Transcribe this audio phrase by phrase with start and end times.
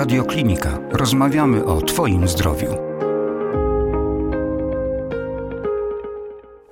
[0.00, 0.78] Radioklinika.
[0.92, 2.68] Rozmawiamy o Twoim zdrowiu.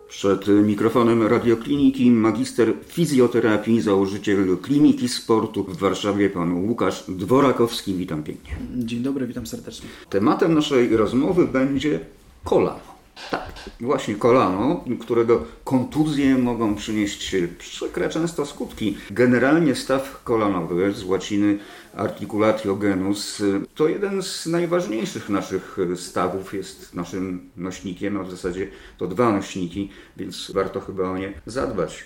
[0.08, 7.94] Przed mikrofonem radiokliniki magister fizjoterapii, założyciel kliniki sportu w Warszawie, pan Łukasz Dworakowski.
[7.94, 8.56] Witam pięknie.
[8.76, 9.88] Dzień dobry, witam serdecznie.
[10.10, 12.00] Tematem naszej rozmowy będzie
[12.44, 12.97] kolano.
[13.30, 18.96] Tak, właśnie kolano, którego kontuzje mogą przynieść przykre często skutki.
[19.10, 21.58] Generalnie staw kolanowy z łaciny
[21.94, 23.42] articulatio genus
[23.74, 29.90] to jeden z najważniejszych naszych stawów, jest naszym nośnikiem, a w zasadzie to dwa nośniki,
[30.16, 32.04] więc warto chyba o nie zadbać.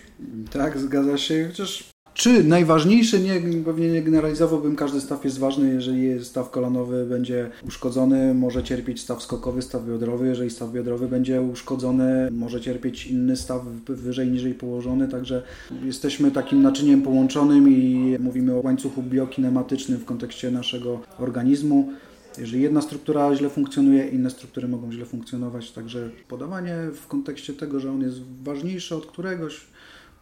[0.50, 6.24] Tak, zgadza się, chociaż czy najważniejszy, nie, pewnie nie generalizowałbym, każdy staw jest ważny, jeżeli
[6.24, 12.28] staw kolanowy będzie uszkodzony, może cierpieć staw skokowy, staw biodrowy, jeżeli staw biodrowy będzie uszkodzony,
[12.30, 15.42] może cierpieć inny staw wyżej, niżej położony, także
[15.84, 21.92] jesteśmy takim naczyniem połączonym i mówimy o łańcuchu biokinematycznym w kontekście naszego organizmu.
[22.38, 27.80] Jeżeli jedna struktura źle funkcjonuje, inne struktury mogą źle funkcjonować, także podawanie w kontekście tego,
[27.80, 29.66] że on jest ważniejszy od któregoś,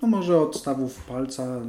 [0.03, 1.61] no może od stawów palca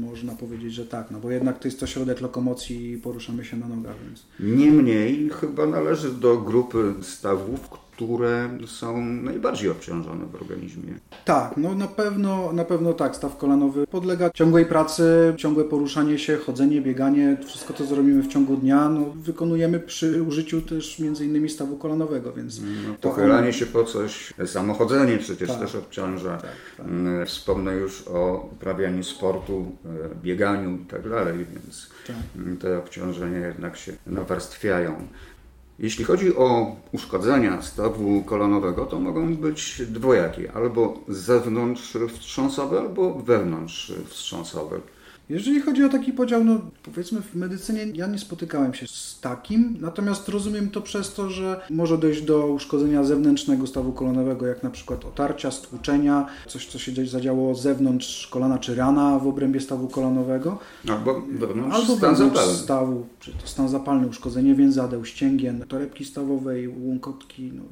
[0.00, 3.56] można powiedzieć, że tak, no bo jednak to jest to środek lokomocji i poruszamy się
[3.56, 3.96] na nogach.
[4.04, 4.26] Więc...
[4.40, 7.68] Niemniej chyba należy do grupy stawów,
[7.98, 10.94] które są najbardziej obciążone w organizmie.
[11.24, 13.16] Tak, no na pewno, na pewno tak.
[13.16, 18.28] Staw kolanowy podlega ciągłej pracy, ciągłe poruszanie się, chodzenie, bieganie, wszystko to, co robimy w
[18.28, 22.60] ciągu dnia, no, wykonujemy przy użyciu też między innymi stawu kolanowego, więc...
[22.60, 26.36] No, pochylanie się po coś, samochodzenie przecież tak, też obciąża.
[26.36, 26.86] Tak, tak.
[26.86, 32.16] Mm, wspomnę już o uprawianiu sportu, e, bieganiu i tak dalej, więc tak.
[32.60, 35.08] te obciążenia jednak się nawarstwiają.
[35.78, 43.92] Jeśli chodzi o uszkodzenia stawu kolonowego, to mogą być dwojakie, albo zewnątrz wstrząsowe, albo wewnątrz
[44.06, 44.80] wstrząsowe.
[45.28, 49.76] Jeżeli chodzi o taki podział, no powiedzmy w medycynie ja nie spotykałem się z takim,
[49.80, 54.70] natomiast rozumiem to przez to, że może dojść do uszkodzenia zewnętrznego stawu kolanowego, jak na
[54.70, 60.58] przykład otarcia, stłuczenia, coś co się zadziało zewnątrz kolana czy rana w obrębie stawu kolanowego.
[60.88, 62.54] Albo wewnątrz Albo stan zapalny.
[62.54, 67.62] stawu, czy to stan zapalny, uszkodzenie więzadeł, ścięgien, torebki stawowej, łąkotki, no,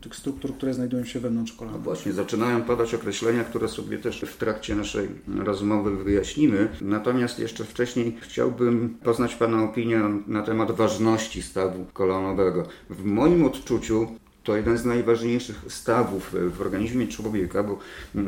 [0.00, 1.76] tych struktur, które znajdują się wewnątrz kolana.
[1.76, 6.68] No właśnie, zaczynają padać określenia, które sobie też w trakcie naszej rozmowy wyjaśnimy.
[7.00, 12.66] Natomiast jeszcze wcześniej chciałbym poznać Pana opinię na temat ważności stawu kolonowego.
[12.90, 14.06] W moim odczuciu
[14.44, 17.78] to jeden z najważniejszych stawów w organizmie człowieka, bo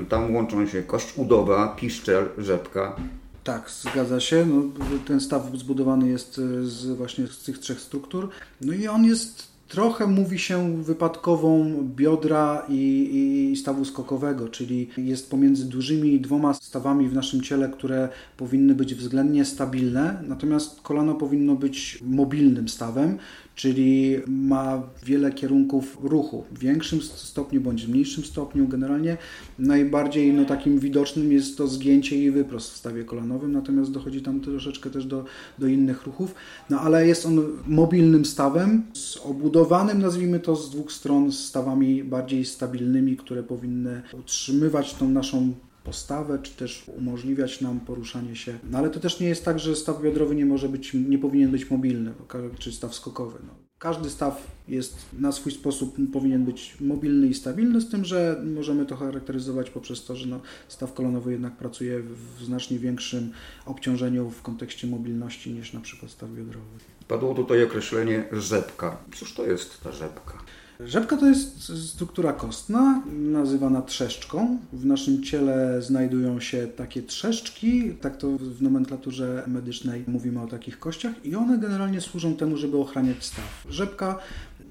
[0.09, 2.97] tam łączą się kość udowa, piszczel, rzepka.
[3.45, 4.47] Tak, zgadza się.
[4.47, 4.63] No,
[5.07, 8.29] ten staw zbudowany jest z właśnie z tych trzech struktur.
[8.61, 13.11] No i on jest Trochę mówi się wypadkową biodra i,
[13.53, 18.95] i, stawu skokowego, czyli jest pomiędzy dużymi dwoma stawami w naszym ciele, które powinny być
[18.95, 23.19] względnie stabilne, natomiast kolano powinno być mobilnym stawem,
[23.55, 28.69] czyli ma wiele kierunków ruchu w większym stopniu bądź mniejszym stopniu.
[28.69, 29.17] Generalnie
[29.59, 34.41] najbardziej no, takim widocznym jest to zgięcie i wyprost w stawie kolanowym, natomiast dochodzi tam
[34.41, 35.25] troszeczkę też do,
[35.59, 36.35] do innych ruchów.
[36.71, 38.83] No ale jest on mobilnym stawem,
[39.25, 45.53] obudowanym, nazwijmy to, z dwóch stron stawami bardziej stabilnymi, które powinny utrzymywać tą naszą
[45.85, 48.59] postawę, czy też umożliwiać nam poruszanie się.
[48.71, 51.51] No ale to też nie jest tak, że staw biodrowy nie może być, nie powinien
[51.51, 52.13] być mobilny,
[52.59, 53.39] czy staw skokowy.
[53.47, 53.55] No.
[53.79, 58.87] Każdy staw jest na swój sposób, powinien być mobilny i stabilny, z tym, że możemy
[58.87, 63.33] to charakteryzować poprzez to, że no, staw kolonowy jednak pracuje w znacznie większym
[63.67, 66.67] obciążeniu w kontekście mobilności niż na przykład staw biodrowy.
[67.09, 68.97] Padło tutaj określenie rzepka.
[69.15, 70.39] Cóż to jest ta rzepka?
[70.87, 74.59] Rzepka to jest struktura kostna, nazywana trzeszczką.
[74.73, 80.79] W naszym ciele znajdują się takie trzeszczki, tak to w nomenklaturze medycznej mówimy o takich
[80.79, 83.65] kościach i one generalnie służą temu, żeby ochraniać staw.
[83.69, 84.19] Rzepka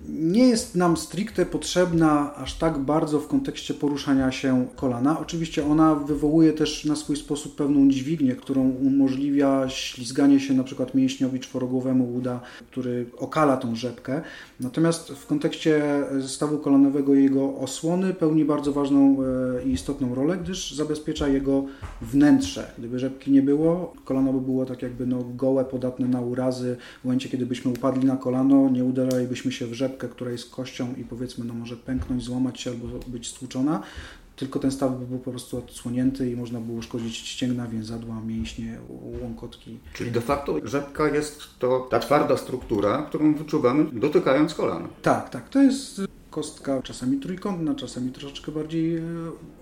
[0.10, 5.20] nie jest nam stricte potrzebna aż tak bardzo w kontekście poruszania się kolana.
[5.20, 10.96] Oczywiście ona wywołuje też na swój sposób pewną dźwignię, którą umożliwia ślizganie się na przykład
[10.96, 12.40] mięśniowi czworogłowemu uda,
[12.72, 14.22] który okala tą rzepkę.
[14.60, 15.84] Natomiast w kontekście
[16.28, 19.18] stawu kolanowego jego osłony pełni bardzo ważną
[19.60, 21.66] e, i istotną rolę, gdyż zabezpiecza jego
[22.02, 22.72] wnętrze.
[22.78, 26.78] Gdyby rzepki nie było, kolano by było tak jakby no, gołe, podatne na urazy.
[27.02, 30.96] W momencie, kiedy byśmy upadli na kolano, nie uderalibyśmy się w rzepkę, która jest kością
[30.98, 33.84] i powiedzmy no może pęknąć, złamać się albo być stłuczona,
[34.36, 38.78] tylko ten staw by był po prostu odsłonięty i można było uszkodzić ścięgna, więzadła, mięśnie,
[39.22, 39.80] łąkotki.
[39.94, 44.88] Czyli de facto rzepka jest to ta twarda struktura, którą wyczuwamy dotykając kolana.
[45.02, 45.50] Tak, tak.
[45.50, 46.02] To jest
[46.32, 49.02] kostka czasami trójkątna, czasami troszeczkę bardziej e,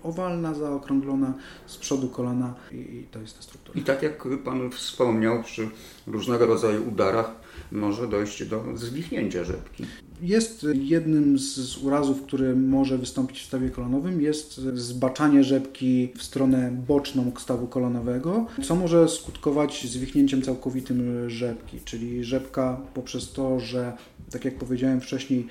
[0.02, 1.34] owalna, zaokrąglona,
[1.66, 3.80] z przodu kolana i, i to jest ta struktura.
[3.80, 5.68] I tak jak Pan wspomniał, przy
[6.06, 7.39] różnego rodzaju udarach
[7.72, 9.84] może dojść do zwichnięcia rzepki.
[10.22, 16.70] Jest jednym z urazów, który może wystąpić w stawie kolanowym, jest zbaczanie rzepki w stronę
[16.88, 23.92] boczną stawu kolanowego, co może skutkować zwichnięciem całkowitym rzepki, czyli rzepka poprzez to, że
[24.30, 25.46] tak jak powiedziałem wcześniej,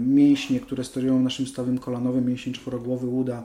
[0.00, 3.44] mięśnie, które sterują naszym stawem kolanowym, mięsień czworogłowy uda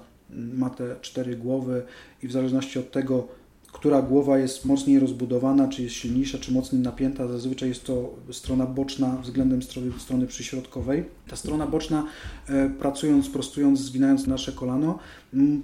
[0.54, 1.84] ma te cztery głowy
[2.24, 3.28] i w zależności od tego,
[3.76, 7.28] która głowa jest mocniej rozbudowana, czy jest silniejsza, czy mocniej napięta.
[7.28, 9.62] Zazwyczaj jest to strona boczna względem
[9.98, 11.04] strony przyśrodkowej.
[11.28, 12.08] Ta strona boczna,
[12.50, 15.00] e, pracując, prostując, zginając nasze kolano,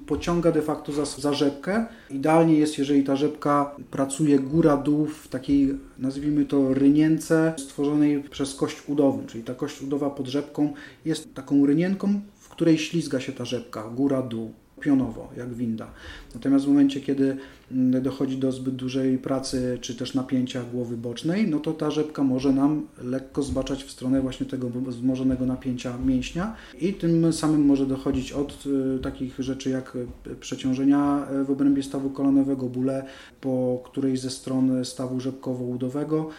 [0.08, 1.86] pociąga de facto za, za rzepkę.
[2.10, 8.78] Idealnie jest, jeżeli ta rzepka pracuje góra-dół w takiej, nazwijmy to, rynience stworzonej przez kość
[8.88, 10.74] udową, czyli ta kość udowa pod rzepką
[11.06, 15.88] jest taką rynienką, w której ślizga się ta rzepka góra-dół pionowo, jak winda.
[16.33, 17.38] Natomiast w momencie, kiedy
[17.72, 22.24] mm, dochodzi do zbyt dużej pracy, czy też napięcia głowy bocznej, no to ta rzepka
[22.24, 27.86] może nam lekko zbaczać w stronę właśnie tego wzmożonego napięcia mięśnia i tym samym może
[27.86, 28.63] dochodzić od
[28.95, 33.06] y, takich rzeczy jak y, przeciążenia y, w obrębie stawu kolanowego, bóle
[33.42, 36.30] po którejś ze stron stawu rzepkowo-udowego,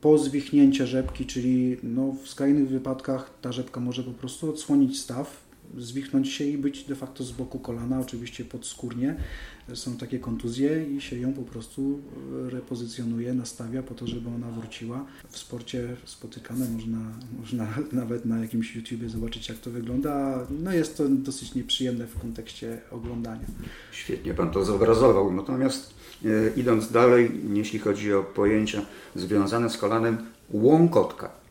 [0.00, 5.45] po zwichnięcie rzepki, czyli no w skrajnych wypadkach ta rzepka może po prostu odsłonić staw,
[5.78, 9.16] zwichnąć się i być de facto z boku kolana, oczywiście podskórnie.
[9.74, 12.00] Są takie kontuzje i się ją po prostu
[12.48, 15.06] repozycjonuje, nastawia po to, żeby ona wróciła.
[15.28, 16.98] W sporcie spotykane, można,
[17.40, 20.46] można nawet na jakimś YouTubie zobaczyć, jak to wygląda.
[20.50, 23.46] No jest to dosyć nieprzyjemne w kontekście oglądania.
[23.92, 25.32] Świetnie Pan to zobrazował.
[25.32, 28.82] Natomiast e, idąc dalej, jeśli chodzi o pojęcia
[29.14, 30.18] związane z kolanem,
[30.50, 31.45] łąkotka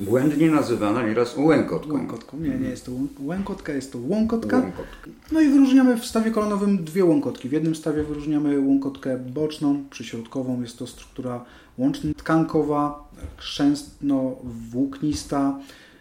[0.00, 1.94] Błędnie nazywana nieraz łękotką.
[1.94, 2.36] Łękotką.
[2.36, 4.58] Nie, nie jest to łękotka, jest to łąkotka.
[4.58, 5.10] łąkotka.
[5.32, 7.48] No i wyróżniamy w stawie kolonowym dwie łąkotki.
[7.48, 10.62] W jednym stawie wyróżniamy łąkotkę boczną, przyśrodkową.
[10.62, 11.44] Jest to struktura
[11.78, 15.58] łącznie-tkankowa, chrzęstno-włóknista.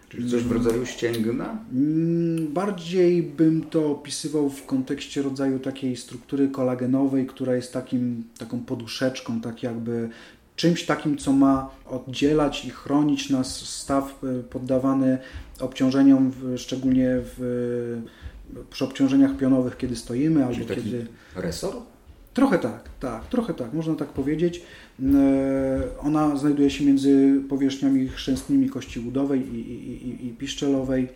[0.09, 1.57] Czyli coś w rodzaju ścięgna?
[1.73, 8.59] Mm, bardziej bym to opisywał w kontekście rodzaju takiej struktury kolagenowej, która jest takim, taką
[8.59, 10.09] poduszeczką, tak jakby
[10.55, 15.17] czymś takim, co ma oddzielać i chronić nas staw e, poddawany
[15.59, 17.07] obciążeniom, szczególnie
[17.37, 18.01] w,
[18.69, 21.07] przy obciążeniach pionowych, kiedy stoimy, albo Czyli kiedy.
[21.35, 21.75] Resor?
[22.33, 24.61] Trochę tak, tak, trochę tak, można tak powiedzieć.
[24.99, 31.07] E, ona znajduje się między powierzchniami chrzęstnymi kości udowej i, i, i, i piszczelowej.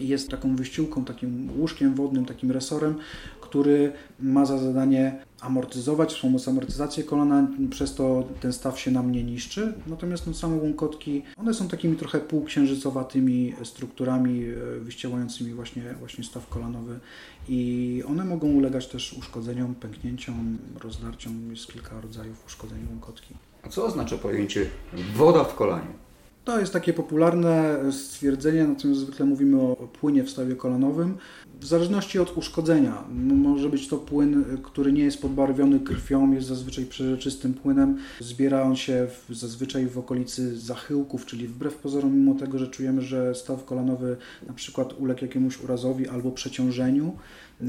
[0.00, 2.94] Jest taką wyściółką, takim łóżkiem wodnym, takim resorem,
[3.40, 9.24] który ma za zadanie amortyzować, wspomóc amortyzację kolana, przez to ten staw się nam nie
[9.24, 9.72] niszczy.
[9.86, 16.48] Natomiast no, same łąkotki, one są takimi trochę półksiężycowatymi strukturami e, wyściełającymi właśnie, właśnie staw
[16.48, 16.98] kolanowy
[17.48, 21.50] i one mogą ulegać też uszkodzeniom, pęknięciom, rozdarciom.
[21.50, 23.34] Jest kilka rodzajów uszkodzeń łąkotki.
[23.62, 24.66] A co oznacza pojęcie
[25.14, 26.03] woda w kolanie?
[26.44, 31.16] To jest takie popularne stwierdzenie, natomiast zwykle mówimy o płynie w stawie kolanowym.
[31.60, 36.86] W zależności od uszkodzenia, może być to płyn, który nie jest podbarwiony krwią, jest zazwyczaj
[36.86, 37.98] przeżyczystym płynem.
[38.20, 43.02] Zbiera on się w, zazwyczaj w okolicy zachyłków, czyli wbrew pozorom, mimo tego, że czujemy,
[43.02, 44.16] że staw kolanowy
[44.46, 47.16] na przykład uległ jakiemuś urazowi albo przeciążeniu,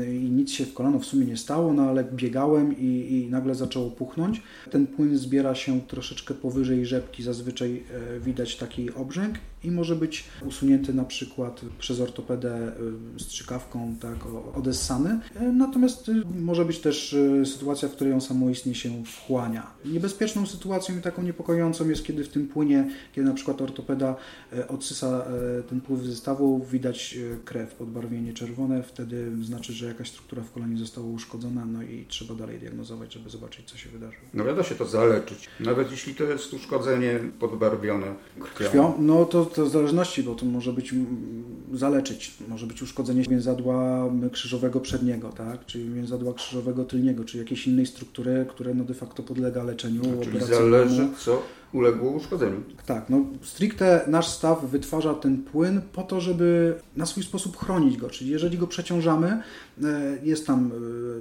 [0.03, 3.55] i nic się w kolano w sumie nie stało, no ale biegałem i, i nagle
[3.55, 4.41] zaczęło puchnąć.
[4.71, 7.83] Ten płyn zbiera się troszeczkę powyżej rzepki, zazwyczaj
[8.15, 12.73] e, widać taki obrzęk i może być usunięty na przykład przez ortopedę e,
[13.19, 14.17] strzykawką, tak,
[14.55, 15.19] odessany.
[15.35, 19.67] E, natomiast może być też sytuacja, w której on samoistnie się wchłania.
[19.85, 24.15] Niebezpieczną sytuacją i taką niepokojącą jest, kiedy w tym płynie, kiedy na przykład ortopeda
[24.67, 25.25] odsysa
[25.69, 31.07] ten pływ zestawu, widać krew, podbarwienie czerwone, wtedy znaczy, że jakaś struktura w kolanie została
[31.07, 34.23] uszkodzona, no i trzeba dalej diagnozować, żeby zobaczyć, co się wydarzyło.
[34.33, 38.69] No da się to zaleczyć, nawet jeśli to jest uszkodzenie podbarwione krwią.
[38.69, 38.93] krwią?
[38.99, 40.93] No to, to w zależności, bo to może być
[41.73, 47.85] zaleczyć, może być uszkodzenie więzadła krzyżowego przedniego, tak, czyli więzadła krzyżowego tylniego, czy jakiejś innej
[47.85, 51.41] struktury, które no de facto podlega leczeniu no, czyli zależy co
[51.75, 52.57] uległo uszkodzeniu.
[52.85, 57.97] Tak, no stricte nasz staw wytwarza ten płyn po to, żeby na swój sposób chronić
[57.97, 59.27] go, czyli jeżeli go przeciążamy,
[59.83, 60.71] e, jest tam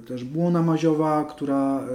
[0.04, 1.86] e, też błona maziowa, która e,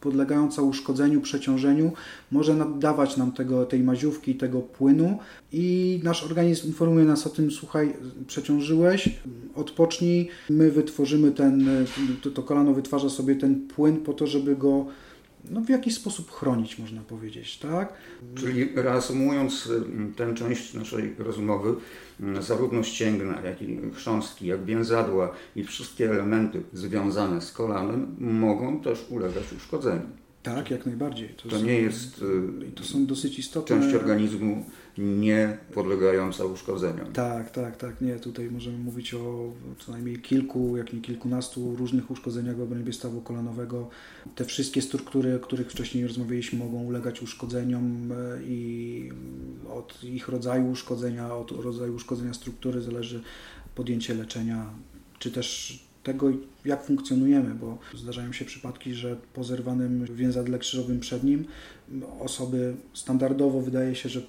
[0.00, 1.92] podlegająca uszkodzeniu, przeciążeniu
[2.30, 5.18] może nadawać nam tego, tej maziówki, tego płynu.
[5.52, 7.96] I nasz organizm informuje nas o tym, słuchaj,
[8.26, 9.18] przeciążyłeś,
[9.54, 11.66] odpocznij, my wytworzymy ten,
[12.22, 14.86] to, to kolano wytwarza sobie ten płyn po to, żeby go
[15.50, 17.92] no, w jakiś sposób chronić, można powiedzieć, tak?
[18.34, 19.68] Czyli reasumując
[20.16, 21.74] tę część naszej rozmowy,
[22.40, 29.06] zarówno ścięgna, jak i chrząstki, jak więzadła i wszystkie elementy związane z kolanem mogą też
[29.10, 30.23] ulegać uszkodzeniu.
[30.44, 31.28] Tak, jak najbardziej.
[31.28, 32.24] To, to są, nie jest
[32.74, 33.80] to są dosyć istotne.
[33.80, 34.64] część organizmu
[34.98, 37.12] nie podlegająca uszkodzeniom.
[37.12, 38.00] Tak, tak, tak.
[38.00, 42.92] Nie, tutaj możemy mówić o co najmniej kilku, jak nie kilkunastu różnych uszkodzeniach w obrębie
[42.92, 43.88] stawu kolanowego.
[44.34, 49.10] Te wszystkie struktury, o których wcześniej rozmawialiśmy, mogą ulegać uszkodzeniom e, i
[49.70, 53.22] od ich rodzaju uszkodzenia, od rodzaju uszkodzenia struktury zależy
[53.74, 54.70] podjęcie leczenia,
[55.18, 56.30] czy też tego,
[56.64, 61.44] jak funkcjonujemy, bo zdarzają się przypadki, że po zerwanym więzadle krzyżowym przednim
[62.20, 64.20] osoby standardowo wydaje się, że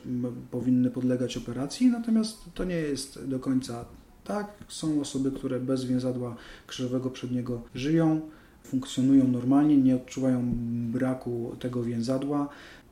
[0.52, 3.86] powinny podlegać operacji, natomiast to nie jest do końca
[4.24, 4.48] tak.
[4.68, 6.36] Są osoby, które bez więzadła
[6.68, 8.22] krzyżowego przedniego żyją,
[8.64, 10.52] funkcjonują normalnie, nie odczuwają
[10.92, 12.50] braku tego więzadła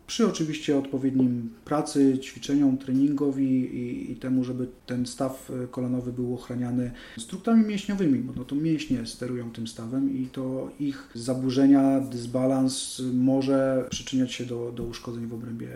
[0.07, 6.33] przy oczywiście odpowiednim pracy, ćwiczeniom, treningowi i, i, temu, żeby ten staw e, kolanowy był
[6.33, 13.01] ochraniany strukturami mięśniowymi, bo no to mięśnie sterują tym stawem i to ich zaburzenia, dysbalans
[13.13, 15.67] może przyczyniać się do, do uszkodzeń w obrębie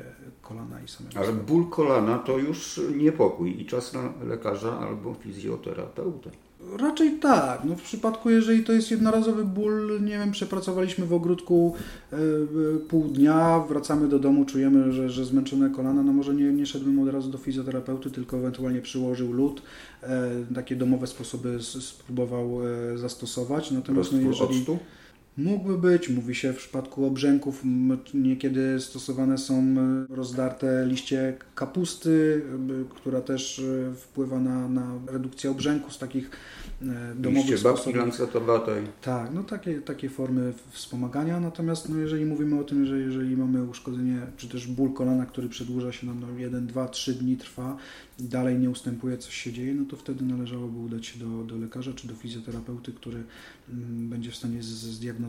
[0.41, 6.31] kolana i samego Ale ból kolana to już niepokój i czas na lekarza albo fizjoterapeutę.
[6.79, 7.61] Raczej tak.
[7.63, 11.75] No w przypadku, jeżeli to jest jednorazowy ból, nie wiem, przepracowaliśmy w ogródku
[12.13, 12.17] e,
[12.89, 16.99] pół dnia, wracamy do domu, czujemy, że, że zmęczone kolana, no może nie, nie szedłbym
[16.99, 19.61] od razu do fizjoterapeuty, tylko ewentualnie przyłożył lód,
[20.03, 22.59] e, takie domowe sposoby spróbował
[22.93, 23.71] e, zastosować.
[23.71, 24.59] Natomiast no, jeżeli...
[24.59, 24.77] Octu?
[25.37, 27.61] Mógłby być, mówi się w przypadku obrzęków,
[28.13, 29.75] niekiedy stosowane są
[30.09, 32.41] rozdarte liście kapusty,
[32.89, 33.61] która też
[33.95, 36.31] wpływa na, na redukcję obrzęku z takich
[36.81, 38.83] E, domowych Liście babki lancetowatej.
[39.01, 43.63] Tak, no takie, takie formy wspomagania, natomiast no jeżeli mówimy o tym, że jeżeli mamy
[43.63, 47.77] uszkodzenie, czy też ból kolana, który przedłuża się nam no 1, 2, 3 dni trwa
[48.19, 51.57] i dalej nie ustępuje, coś się dzieje, no to wtedy należałoby udać się do, do
[51.57, 53.23] lekarza czy do fizjoterapeuty, który
[53.87, 55.26] będzie w stanie zdiagnozować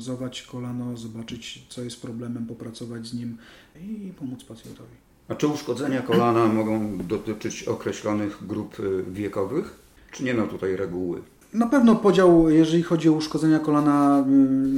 [0.50, 3.36] kolano, zobaczyć co jest problemem, popracować z nim
[3.80, 4.94] i pomóc pacjentowi.
[5.28, 9.78] A czy uszkodzenia kolana mogą dotyczyć określonych grup y, wiekowych?
[10.12, 11.20] Czy nie ma tutaj reguły?
[11.52, 14.24] Na pewno podział, jeżeli chodzi o uszkodzenia kolana,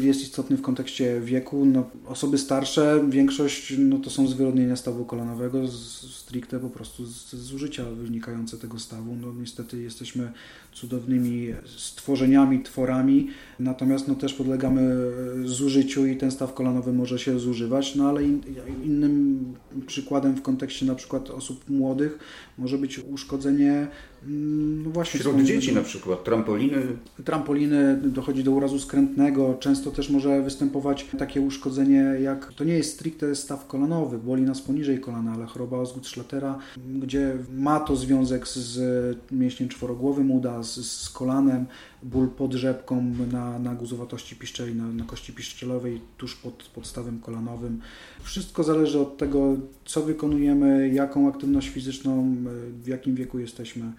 [0.01, 1.65] y, jest istotny w kontekście wieku.
[1.65, 7.85] No, osoby starsze, większość no, to są zwyrodnienia stawu kolanowego, stricte po prostu z zużycia
[7.85, 9.17] wynikające tego stawu.
[9.17, 10.33] No, niestety jesteśmy
[10.73, 14.97] cudownymi stworzeniami, tworami, natomiast no, też podlegamy
[15.45, 18.41] zużyciu i ten staw kolanowy może się zużywać, no ale in,
[18.85, 19.45] innym
[19.87, 22.19] przykładem w kontekście na przykład osób młodych
[22.59, 23.87] może być uszkodzenie
[24.27, 26.77] mm, no właśnie wśród dzieci na przykład, trampoliny.
[27.25, 32.95] Trampoliny, dochodzi do urazu skrętnego, często też może występować takie uszkodzenie jak, to nie jest
[32.95, 39.17] stricte staw kolanowy, boli nas poniżej kolana, ale choroba Osgood-Schlatera, gdzie ma to związek z
[39.33, 41.67] mięśniem czworogłowym uda, z, z kolanem,
[42.03, 47.81] ból pod rzepką na, na guzowatości piszczeli, na, na kości piszczelowej, tuż pod podstawem kolanowym.
[48.23, 52.37] Wszystko zależy od tego, co wykonujemy, jaką aktywność fizyczną,
[52.83, 53.93] w jakim wieku jesteśmy.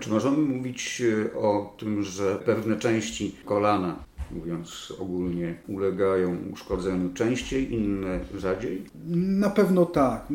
[0.00, 1.02] Czy możemy mówić
[1.34, 8.84] e, o tym, że pewne części kolana mówiąc ogólnie, ulegają uszkodzeniu częściej, inne rzadziej?
[9.14, 10.26] Na pewno tak.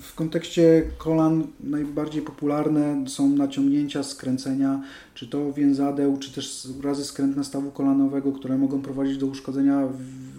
[0.00, 4.82] W kontekście kolan najbardziej popularne są naciągnięcia, skręcenia,
[5.14, 9.88] czy to więzadeł, czy też urazy skrętne stawu kolanowego, które mogą prowadzić do uszkodzenia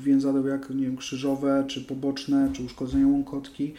[0.03, 3.73] więzadeł jak nie wiem, krzyżowe, czy poboczne, czy uszkodzenia łąkotki.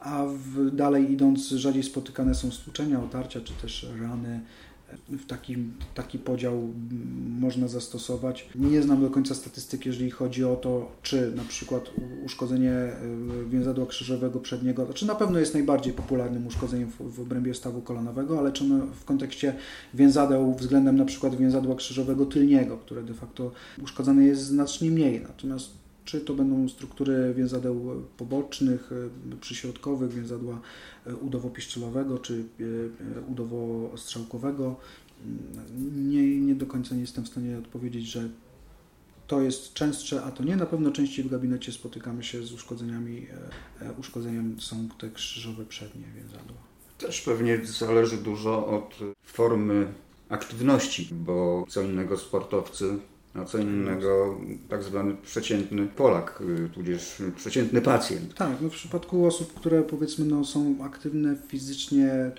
[0.00, 4.40] A w, dalej idąc, rzadziej spotykane są stłuczenia, otarcia, czy też rany
[5.08, 5.56] w taki,
[5.94, 6.68] taki podział
[7.40, 8.48] można zastosować.
[8.54, 11.90] Nie znam do końca statystyk, jeżeli chodzi o to, czy na przykład
[12.24, 12.92] uszkodzenie e,
[13.50, 17.82] więzadła krzyżowego przedniego, czy znaczy na pewno jest najbardziej popularnym uszkodzeniem w, w obrębie stawu
[17.82, 19.54] kolanowego, ale czy ono w kontekście
[19.94, 23.52] więzadeł względem na przykład więzadła krzyżowego tylniego, które de facto
[23.82, 25.20] uszkodzone jest znacznie mniej.
[25.20, 28.90] Natomiast czy to będą struktury więzadeł pobocznych,
[29.32, 30.60] e, przyśrodkowych, więzadła
[31.06, 34.74] e, udowo-piszczelowego czy e, udowo-strzałkowego.
[35.24, 38.28] Mm, nie, nie do końca nie jestem w stanie odpowiedzieć, że
[39.26, 40.56] to jest częstsze, a to nie.
[40.56, 43.26] Na pewno częściej w gabinecie spotykamy się z uszkodzeniami.
[43.98, 46.56] Uszkodzeniem są te krzyżowe przednie więzadła.
[46.98, 49.92] Też pewnie zależy dużo od formy
[50.28, 52.98] aktywności, bo co innego sportowcy
[53.40, 58.34] a co innego tak zwany przeciętny Polak, y, tudzież przeciętny pacjent.
[58.34, 62.30] Tak, no w przypadku osób, które powiedzmy no, są aktywne fizycznie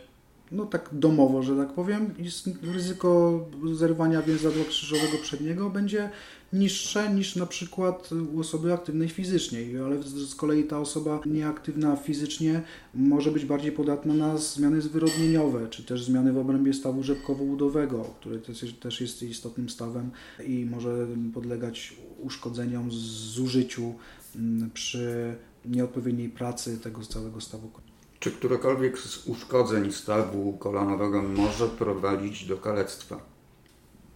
[0.51, 3.39] no tak domowo, że tak powiem, jest ryzyko
[3.74, 6.10] zerwania więzadła krzyżowego przedniego będzie
[6.53, 12.62] niższe niż na przykład u osoby aktywnej fizycznie, ale z kolei ta osoba nieaktywna fizycznie
[12.94, 18.41] może być bardziej podatna na zmiany zwyrodnieniowe, czy też zmiany w obrębie stawu rzepkowo-udowego, który
[18.79, 20.12] też jest istotnym stawem
[20.48, 23.94] i może podlegać uszkodzeniom, zużyciu
[24.36, 27.72] mm, przy nieodpowiedniej pracy tego całego stawu.
[28.20, 33.20] Czy którekolwiek z uszkodzeń stawu kolanowego może prowadzić do kalectwa?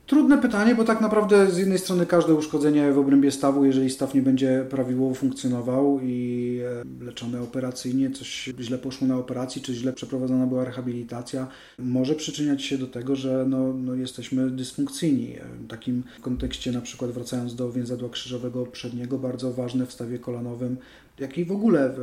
[0.08, 4.14] Trudne pytanie, bo tak naprawdę z jednej strony każde uszkodzenie w obrębie stawu, jeżeli staw
[4.14, 6.60] nie będzie prawidłowo funkcjonował i
[7.02, 11.48] e, leczony operacyjnie, coś źle poszło na operacji, czy źle przeprowadzona była rehabilitacja,
[11.80, 15.36] może przyczyniać się do tego, że no, no jesteśmy dysfunkcyjni.
[15.66, 20.78] W takim kontekście, na przykład wracając do więzadła krzyżowego przedniego, bardzo ważne w stawie kolanowym
[21.20, 22.00] jak i w ogóle w,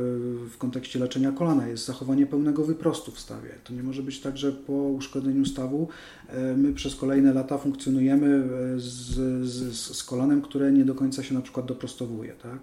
[0.53, 3.49] w, kontekście leczenia kolana jest zachowanie pełnego wyprostu w stawie.
[3.63, 5.87] To nie może być tak, że po uszkodzeniu stawu
[6.29, 9.15] e, my przez kolejne lata funkcjonujemy e, z,
[9.47, 12.33] z, z kolanem, które nie do końca się na przykład doprostowuje.
[12.33, 12.59] Tak?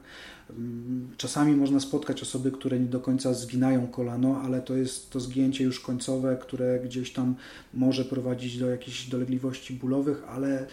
[0.50, 5.20] Mm, czasami można spotkać osoby, które nie do końca zginają kolano, ale to jest to
[5.20, 7.34] zgięcie już końcowe, które gdzieś tam
[7.74, 10.66] może prowadzić do jakichś dolegliwości bólowych, ale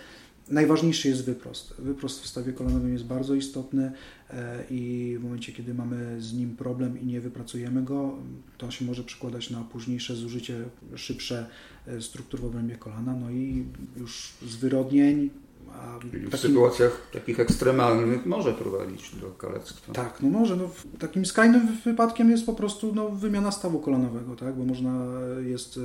[0.50, 1.74] Najważniejszy jest wyprost.
[1.80, 3.92] Wyprost w stawie kolanowym jest bardzo istotny
[4.30, 8.18] e, i w momencie, kiedy mamy z nim problem i nie wypracujemy go,
[8.58, 10.64] to się może przekładać na późniejsze zużycie
[10.96, 11.50] szybsze
[11.88, 13.66] e, struktur w obrębie kolana, no i
[13.98, 15.30] już zwyrodnień,
[15.74, 16.38] a w takim...
[16.38, 19.94] sytuacjach takich ekstremalnych może prowadzić do kalectwa.
[19.94, 20.56] Tak, no może.
[20.56, 20.70] No,
[21.00, 24.56] takim skrajnym wypadkiem jest po prostu no, wymiana stawu kolanowego, tak?
[24.56, 25.06] bo można
[25.46, 25.80] jest,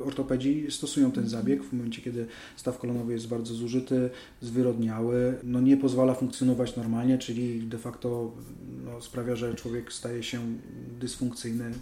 [0.00, 2.26] e, ortopedzi stosują ten zabieg w momencie, kiedy
[2.56, 8.32] staw kolanowy jest bardzo zużyty, zwyrodniały, no nie pozwala funkcjonować normalnie, czyli de facto
[8.84, 10.40] no, sprawia, że człowiek staje się
[11.00, 11.72] dysfunkcyjny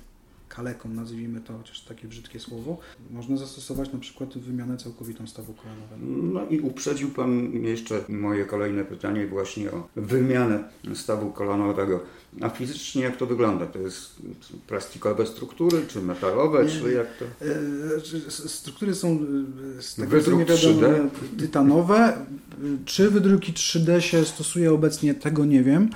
[0.56, 2.78] kaleką, nazwijmy to, chociaż takie brzydkie słowo,
[3.10, 6.32] można zastosować na przykład wymianę całkowitą stawu kolanowego.
[6.32, 12.00] No i uprzedził Pan jeszcze moje kolejne pytanie właśnie o wymianę stawu kolanowego.
[12.40, 13.66] A fizycznie jak to wygląda?
[13.66, 14.16] To jest
[14.66, 17.24] plastikowe struktury, czy metalowe, nie, czy jak to?
[17.24, 19.18] E, struktury są
[19.78, 21.08] e, z tego Wydruk nie wiadomo, 3D?
[21.38, 22.26] tytanowe.
[22.84, 25.90] Czy wydruki 3D się stosuje obecnie, tego nie wiem.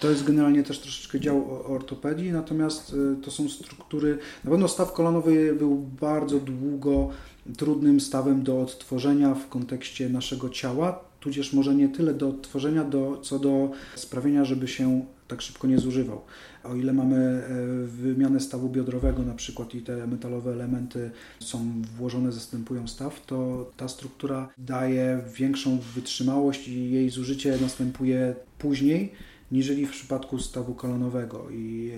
[0.00, 4.92] To jest generalnie też troszeczkę dział ortopedii, natomiast e, to są struktury, na pewno staw
[4.92, 7.10] kolanowy był bardzo długo
[7.56, 13.18] trudnym stawem do odtworzenia w kontekście naszego ciała, tudzież może nie tyle do odtworzenia, do,
[13.22, 16.20] co do sprawienia, żeby się tak szybko nie zużywał.
[16.64, 17.46] O ile mamy e,
[17.86, 23.88] wymianę stawu biodrowego na przykład i te metalowe elementy są włożone, zastępują staw, to ta
[23.88, 29.12] struktura daje większą wytrzymałość i jej zużycie następuje później
[29.52, 31.92] niżeli w przypadku stawu kolonowego i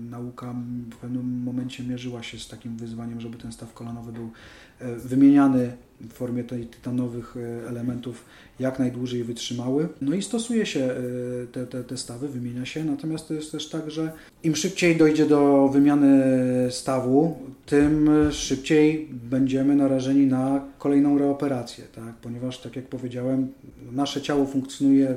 [0.00, 0.54] nauka
[0.90, 4.30] w pewnym momencie mierzyła się z takim wyzwaniem, żeby ten staw kolonowy był
[4.96, 5.72] wymieniany
[6.08, 8.24] w formie tej tytanowych e, elementów
[8.60, 9.88] jak najdłużej wytrzymały.
[10.00, 13.68] No i stosuje się e, te, te, te stawy, wymienia się, natomiast to jest też
[13.68, 14.12] tak, że
[14.42, 16.22] im szybciej dojdzie do wymiany
[16.70, 22.14] stawu, tym szybciej będziemy narażeni na kolejną reoperację, tak?
[22.14, 23.48] ponieważ tak jak powiedziałem,
[23.92, 25.16] nasze ciało funkcjonuje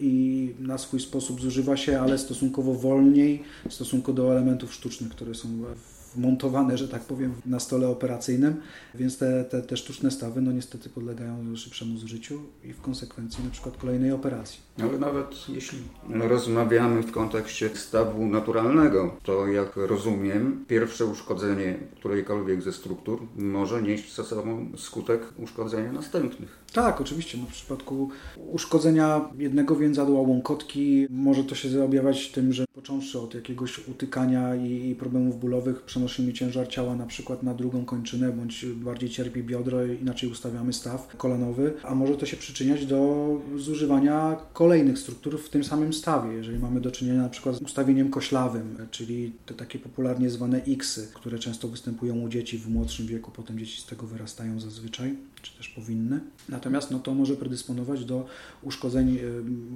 [0.00, 5.34] i na swój sposób zużywa się, ale stosunkowo wolniej w stosunku do elementów sztucznych, które
[5.34, 8.60] są w wmontowane, że tak powiem, na stole operacyjnym,
[8.94, 13.50] więc te, te, te sztuczne stawy no niestety podlegają szybszemu zużyciu i w konsekwencji na
[13.50, 14.60] przykład kolejnej operacji.
[14.82, 22.72] Ale nawet jeśli rozmawiamy w kontekście stawu naturalnego, to jak rozumiem, pierwsze uszkodzenie którejkolwiek ze
[22.72, 26.61] struktur może nieść za sobą skutek uszkodzenia następnych.
[26.72, 27.38] Tak, oczywiście.
[27.38, 33.34] No w przypadku uszkodzenia jednego więzadła łąkotki może to się objawiać tym, że począwszy od
[33.34, 39.10] jakiegoś utykania i problemów bólowych przenosimy ciężar ciała na przykład na drugą kończynę, bądź bardziej
[39.10, 45.40] cierpi biodro, inaczej ustawiamy staw kolanowy, a może to się przyczyniać do zużywania kolejnych struktur
[45.40, 46.32] w tym samym stawie.
[46.32, 51.00] Jeżeli mamy do czynienia na przykład z ustawieniem koślawym, czyli te takie popularnie zwane X,
[51.14, 55.56] które często występują u dzieci w młodszym wieku, potem dzieci z tego wyrastają zazwyczaj, czy
[55.56, 56.20] też powinny.
[56.48, 58.26] Natomiast no, to może predysponować do
[58.62, 59.18] uszkodzeń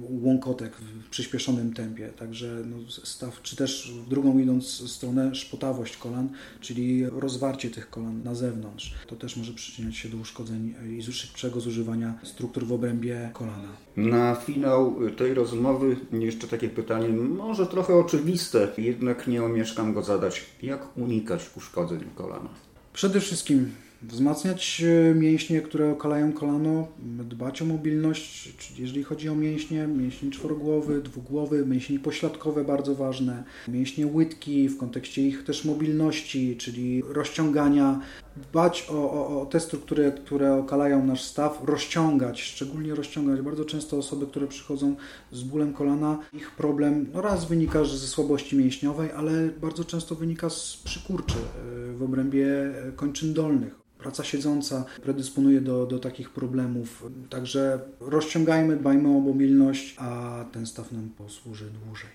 [0.09, 2.09] łąkotek w przyspieszonym tempie.
[2.09, 6.29] Także no, staw, czy też w drugą idąc stronę szpotawość kolan,
[6.61, 8.93] czyli rozwarcie tych kolan na zewnątrz.
[9.07, 13.69] To też może przyczyniać się do uszkodzeń i szybszego zużywania struktur w obrębie kolana.
[13.97, 20.45] Na finał tej rozmowy jeszcze takie pytanie, może trochę oczywiste, jednak nie omieszkam go zadać.
[20.61, 22.49] Jak unikać uszkodzeń kolana?
[22.93, 23.71] Przede wszystkim
[24.01, 31.01] wzmacniać e, mięśnie, które okalają kolano, dbać o mobilność, jeżeli chodzi o mięśnie, mięśnie czworogłowy,
[31.01, 37.99] dwugłowy, mięśnie pośladkowe bardzo ważne, mięśnie łydki w kontekście ich też mobilności, czyli rozciągania,
[38.37, 43.41] dbać o, o, o, te struktury, które okalają nasz staw, rozciągać, szczególnie rozciągać.
[43.41, 44.95] Bardzo często osoby, które przychodzą
[45.31, 49.31] z bólem kolana, ich problem no raz wynika ze słabości mięśniowej, ale
[49.61, 52.47] bardzo często wynika z przykurczy e, w obrębie
[52.95, 53.86] kończyn dolnych.
[54.07, 57.05] Praca siedząca predysponuje do, do takich problemów.
[57.29, 62.09] Także rozciągajmy, dbajmy o mobilność, a ten staw nam posłuży dłużej.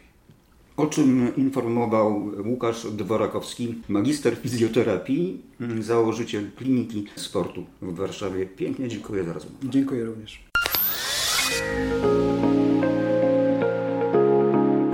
[0.77, 5.43] O czym informował Łukasz Dworakowski, magister fizjoterapii,
[5.81, 8.47] założyciel kliniki sportu w Warszawie.
[8.47, 9.57] Pięknie dziękuję za rozmowę.
[9.65, 10.45] Dziękuję również.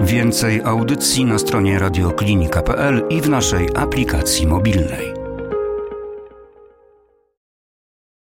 [0.00, 5.17] Więcej audycji na stronie radioklinika.pl i w naszej aplikacji mobilnej.